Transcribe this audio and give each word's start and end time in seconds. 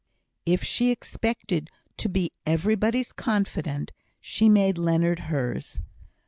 If 0.47 0.63
she 0.63 0.89
expected 0.89 1.69
to 1.97 2.09
be 2.09 2.31
everybody's 2.43 3.11
confidante, 3.13 3.91
she 4.19 4.49
made 4.49 4.79
Leonard 4.79 5.19
hers. 5.29 5.79